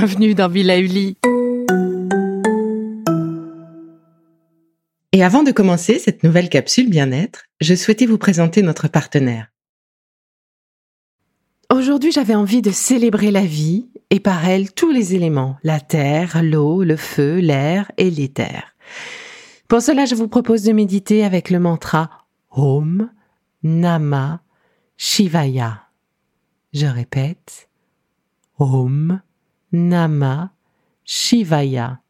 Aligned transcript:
bienvenue 0.00 0.36
dans 0.36 0.48
Villa 0.48 0.78
Uli. 0.78 1.16
Et 5.10 5.24
avant 5.24 5.42
de 5.42 5.50
commencer 5.50 5.98
cette 5.98 6.22
nouvelle 6.22 6.48
capsule 6.48 6.88
bien-être, 6.88 7.46
je 7.60 7.74
souhaitais 7.74 8.06
vous 8.06 8.16
présenter 8.16 8.62
notre 8.62 8.86
partenaire. 8.86 9.48
Aujourd'hui, 11.74 12.12
j'avais 12.12 12.36
envie 12.36 12.62
de 12.62 12.70
célébrer 12.70 13.32
la 13.32 13.44
vie 13.44 13.88
et 14.10 14.20
par 14.20 14.48
elle 14.48 14.72
tous 14.72 14.92
les 14.92 15.16
éléments, 15.16 15.56
la 15.64 15.80
terre, 15.80 16.44
l'eau, 16.44 16.84
le 16.84 16.96
feu, 16.96 17.38
l'air 17.38 17.90
et 17.96 18.08
l'éther. 18.08 18.76
Pour 19.66 19.82
cela, 19.82 20.04
je 20.04 20.14
vous 20.14 20.28
propose 20.28 20.62
de 20.62 20.72
méditer 20.72 21.24
avec 21.24 21.50
le 21.50 21.58
mantra 21.58 22.08
Om 22.50 23.10
Nama 23.64 24.42
Shivaya. 24.96 25.88
Je 26.72 26.86
répète, 26.86 27.68
Om 28.60 29.20
Nama 29.70 30.50
Shivaya. 31.04 32.00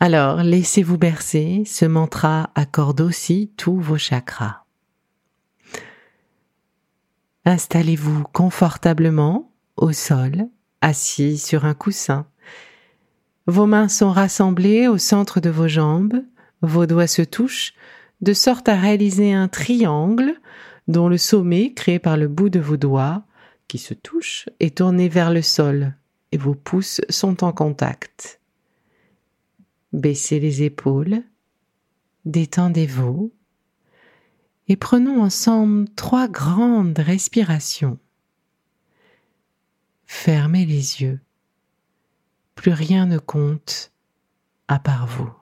Alors, 0.00 0.42
laissez-vous 0.42 0.98
bercer, 0.98 1.62
ce 1.66 1.84
mantra 1.84 2.50
accorde 2.56 3.00
aussi 3.00 3.52
tous 3.56 3.78
vos 3.78 3.96
chakras. 3.96 4.64
Installez-vous 7.44 8.24
confortablement 8.32 9.52
au 9.76 9.92
sol, 9.92 10.48
assis 10.80 11.38
sur 11.38 11.64
un 11.64 11.74
coussin. 11.74 12.26
Vos 13.46 13.66
mains 13.66 13.88
sont 13.88 14.10
rassemblées 14.10 14.88
au 14.88 14.98
centre 14.98 15.38
de 15.38 15.50
vos 15.50 15.68
jambes, 15.68 16.24
vos 16.60 16.86
doigts 16.86 17.06
se 17.06 17.22
touchent 17.22 17.74
de 18.20 18.32
sorte 18.32 18.68
à 18.68 18.74
réaliser 18.74 19.32
un 19.32 19.46
triangle 19.46 20.34
dont 20.88 21.08
le 21.08 21.18
sommet, 21.18 21.72
créé 21.72 22.00
par 22.00 22.16
le 22.16 22.26
bout 22.26 22.48
de 22.48 22.58
vos 22.58 22.76
doigts, 22.76 23.22
qui 23.68 23.78
se 23.78 23.94
touche, 23.94 24.48
est 24.58 24.78
tourné 24.78 25.08
vers 25.08 25.30
le 25.30 25.42
sol 25.42 25.94
vos 26.36 26.54
pouces 26.54 27.00
sont 27.08 27.44
en 27.44 27.52
contact. 27.52 28.40
Baissez 29.92 30.40
les 30.40 30.62
épaules, 30.62 31.22
détendez-vous 32.24 33.32
et 34.68 34.76
prenons 34.76 35.22
ensemble 35.22 35.88
trois 35.94 36.28
grandes 36.28 36.98
respirations. 36.98 37.98
Fermez 40.06 40.64
les 40.64 41.02
yeux. 41.02 41.20
Plus 42.54 42.72
rien 42.72 43.06
ne 43.06 43.18
compte 43.18 43.92
à 44.68 44.78
part 44.78 45.06
vous. 45.06 45.32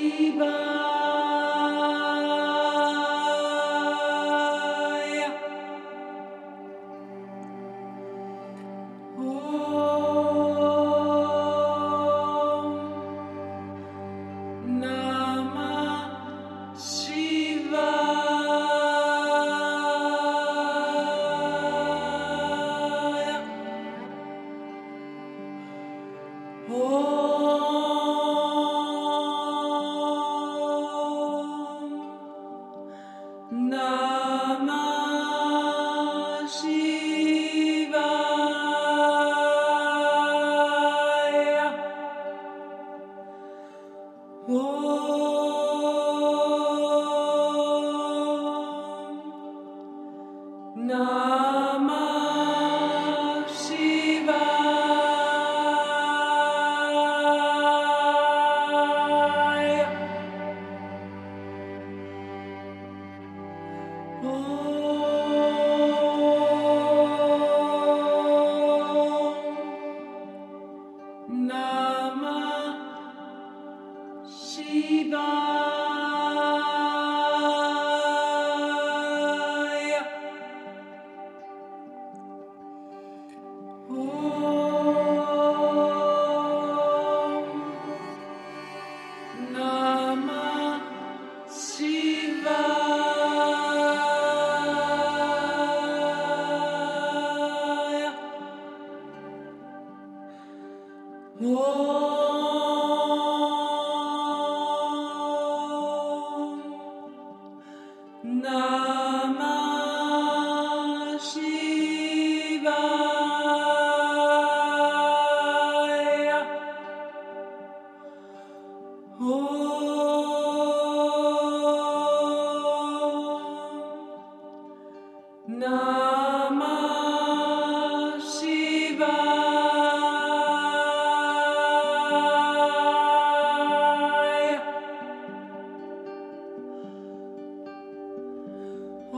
Liba. 0.00 0.69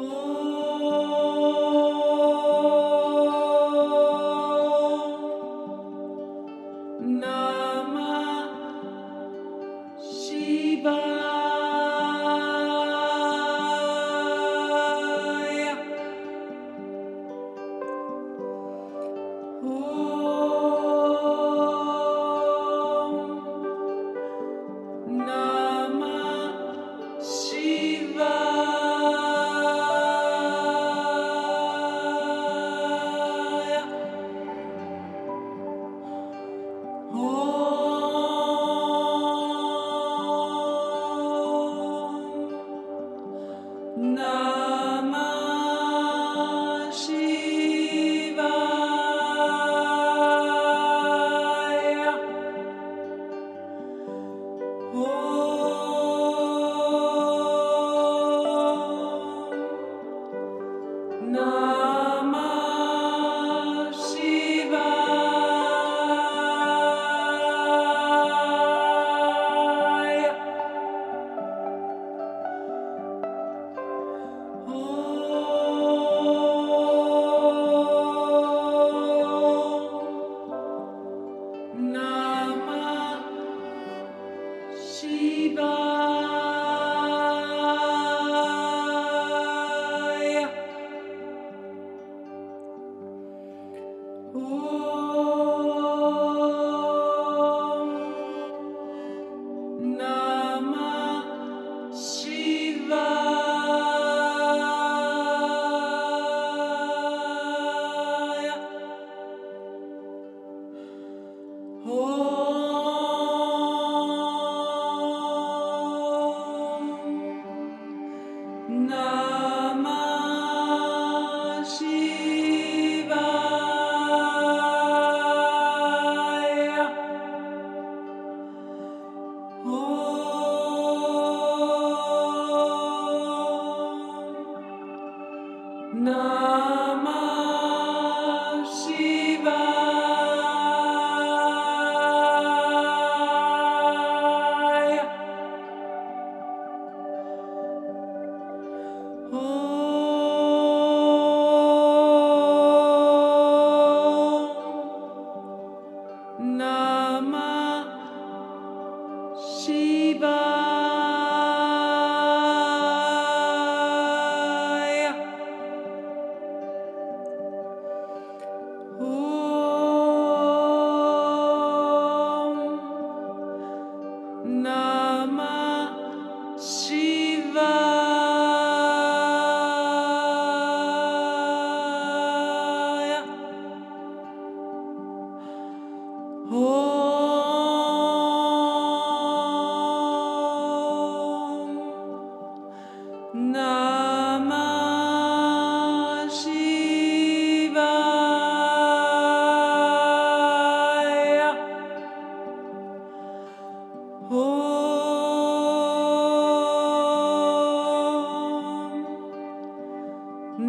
Oh. 0.05 0.52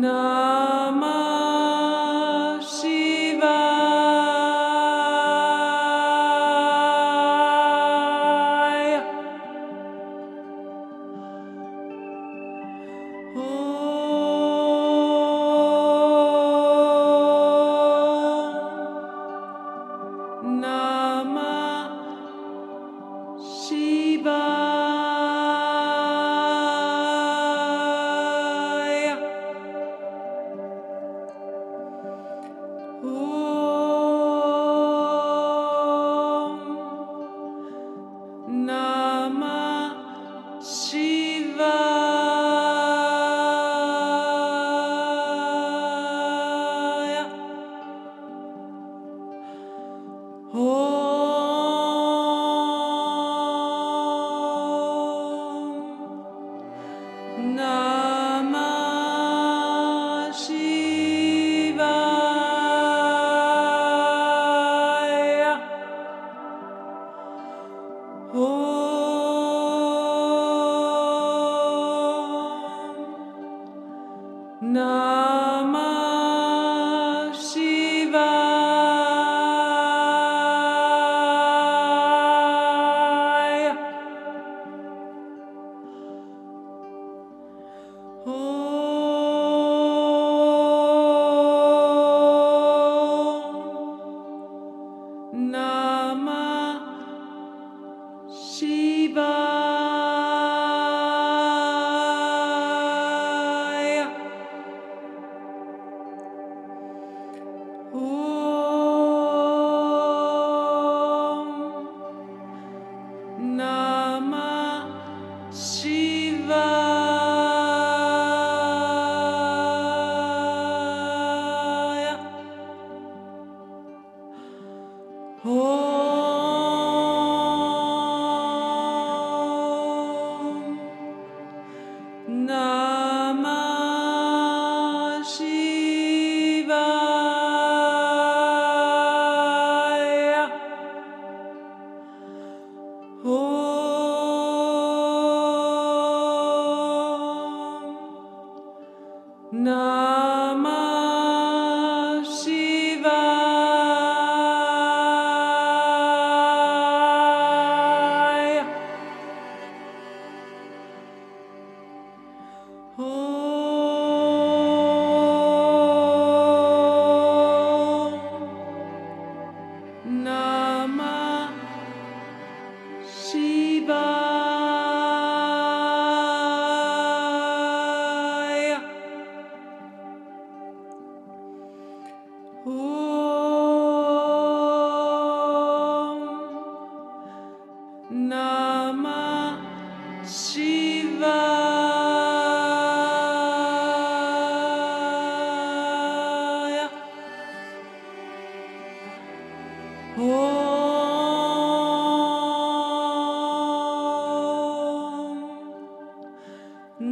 night. 0.04 0.43
Oh. 68.36 68.83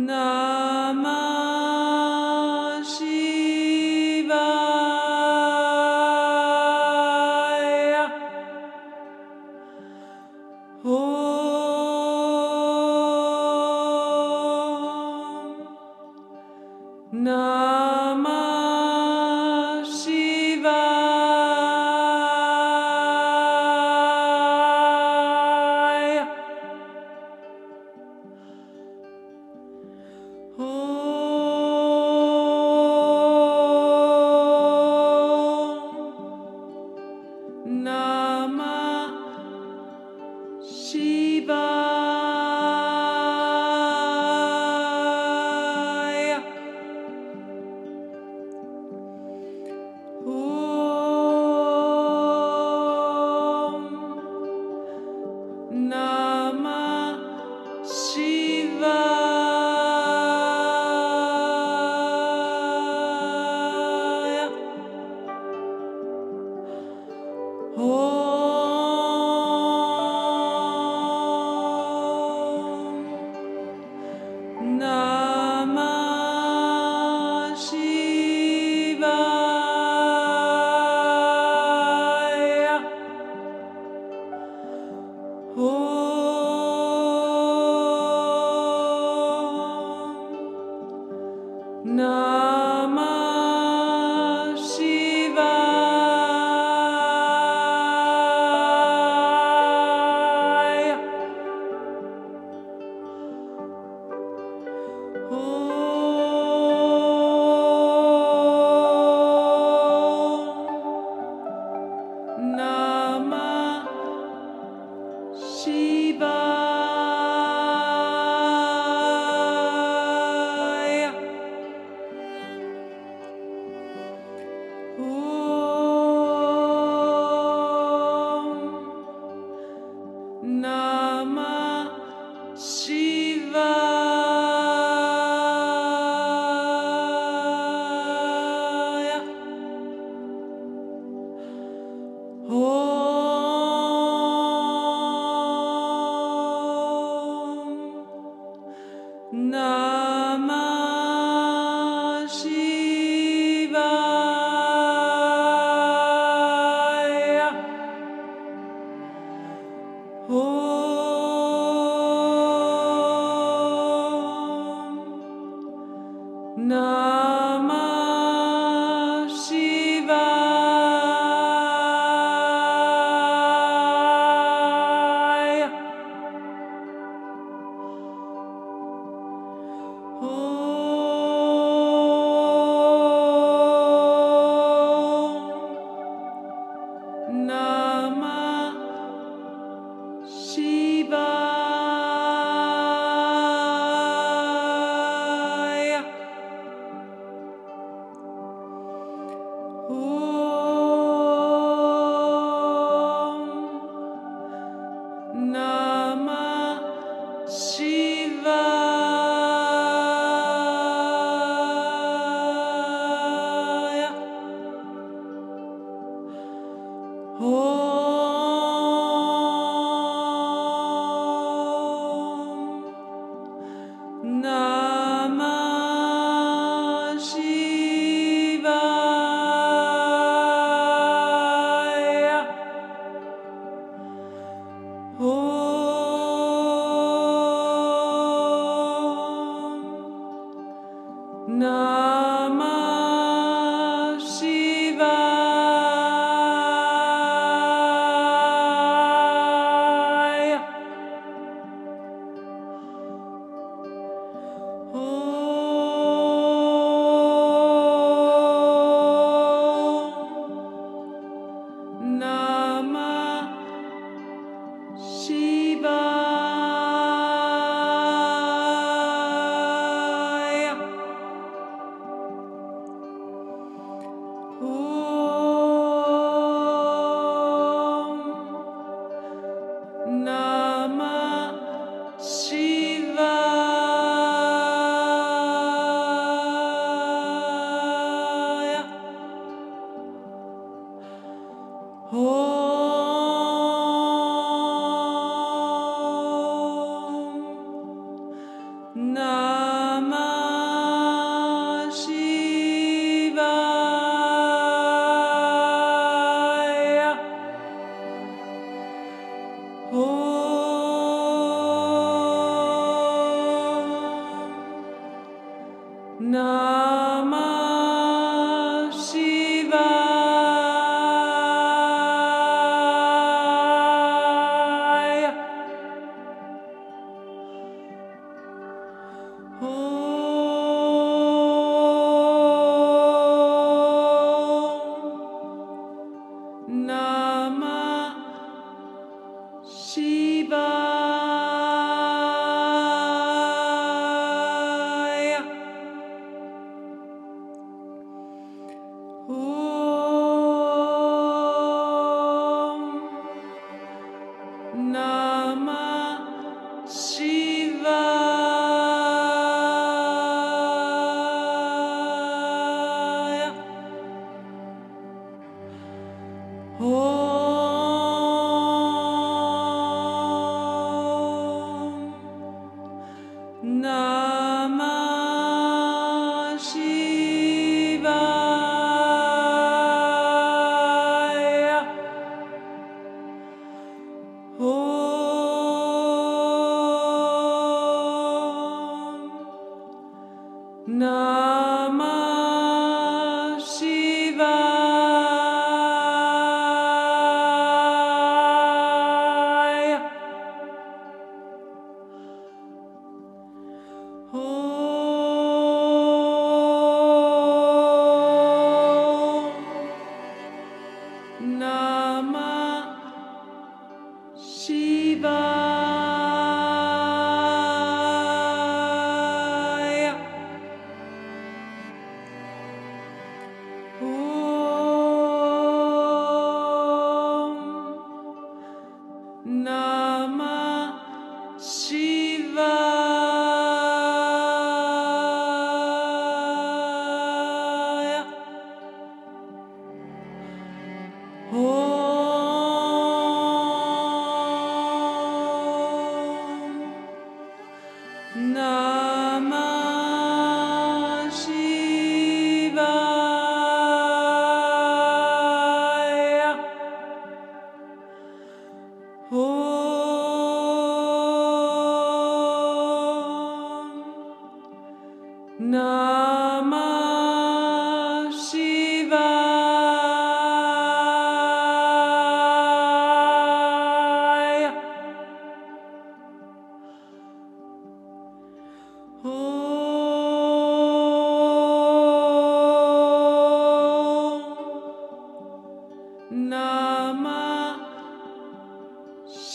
No. 0.01 0.50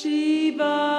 Shiva. 0.06 0.95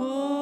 Oh. 0.00 0.41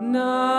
No. 0.00 0.53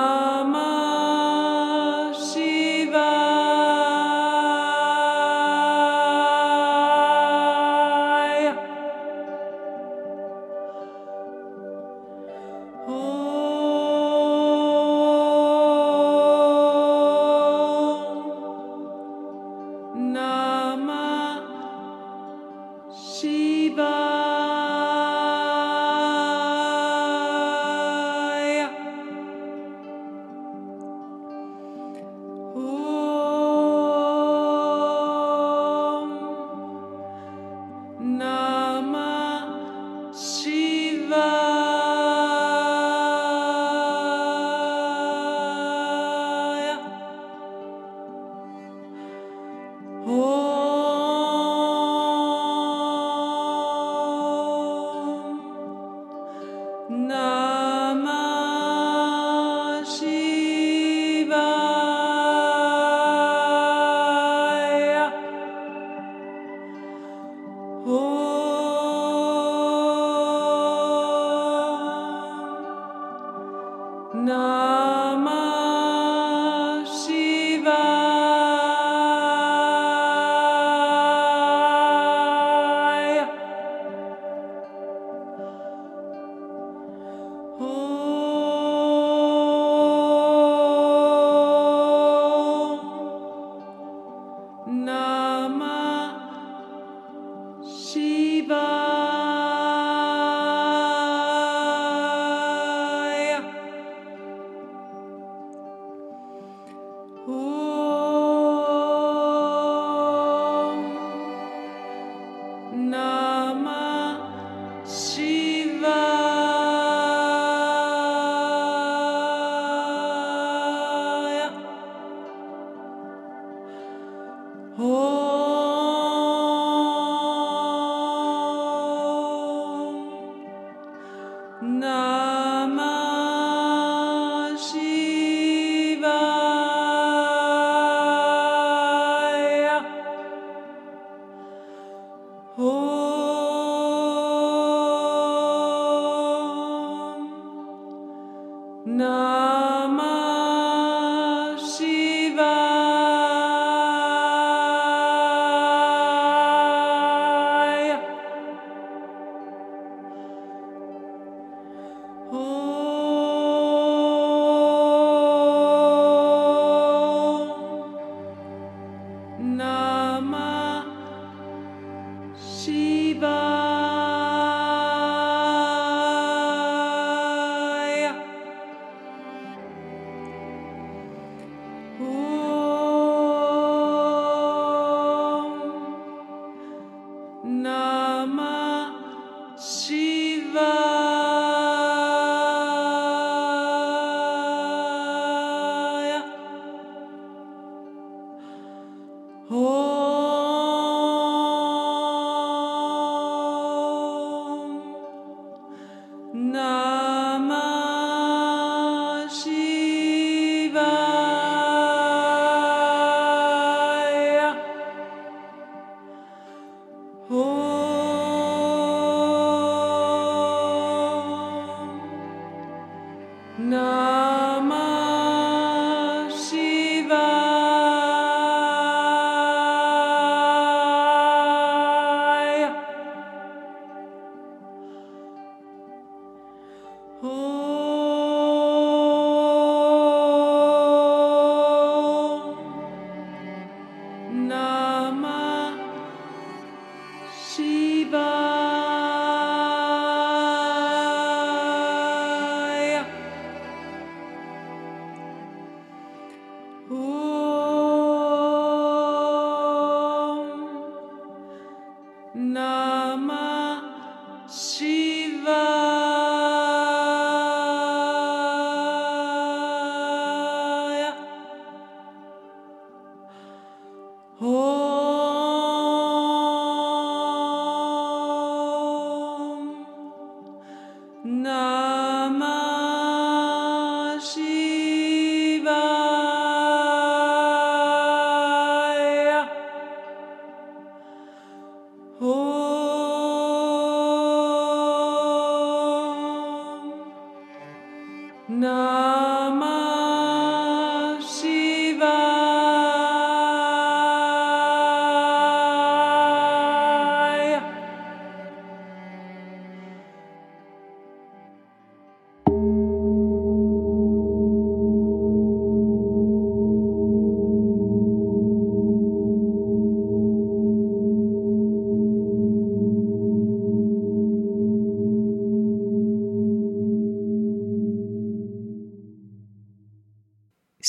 Oh. 67.87 68.14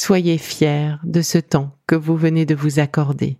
Soyez 0.06 0.38
fiers 0.38 0.94
de 1.02 1.20
ce 1.20 1.38
temps 1.38 1.76
que 1.88 1.96
vous 1.96 2.16
venez 2.16 2.46
de 2.46 2.54
vous 2.54 2.78
accorder 2.78 3.38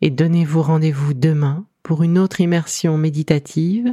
et 0.00 0.10
donnez-vous 0.10 0.62
rendez-vous 0.62 1.12
demain 1.12 1.66
pour 1.82 2.04
une 2.04 2.20
autre 2.20 2.40
immersion 2.40 2.96
méditative 2.96 3.92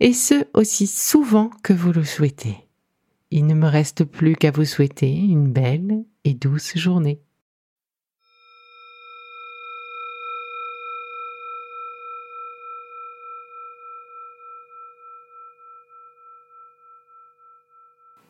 et 0.00 0.12
ce 0.12 0.44
aussi 0.52 0.86
souvent 0.86 1.48
que 1.62 1.72
vous 1.72 1.92
le 1.92 2.04
souhaitez. 2.04 2.68
Il 3.30 3.46
ne 3.46 3.54
me 3.54 3.68
reste 3.68 4.04
plus 4.04 4.36
qu'à 4.36 4.50
vous 4.50 4.66
souhaiter 4.66 5.10
une 5.10 5.50
belle 5.50 6.04
et 6.24 6.34
douce 6.34 6.76
journée. 6.76 7.22